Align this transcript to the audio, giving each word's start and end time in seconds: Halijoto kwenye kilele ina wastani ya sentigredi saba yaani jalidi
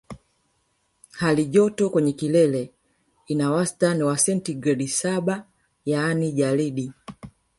Halijoto 1.11 1.89
kwenye 1.89 2.13
kilele 2.13 2.71
ina 3.27 3.51
wastani 3.51 4.07
ya 4.07 4.17
sentigredi 4.17 4.87
saba 4.87 5.45
yaani 5.85 6.31
jalidi 6.31 6.91